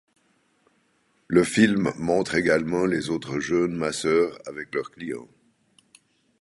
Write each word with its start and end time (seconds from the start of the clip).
Le 1.27 1.43
film 1.43 1.91
montre 1.95 2.33
également 2.33 2.87
les 2.87 3.11
autres 3.11 3.37
jeunes 3.39 3.75
masseurs 3.75 4.35
avec 4.47 4.73
leurs 4.73 4.89
clients. 4.89 5.27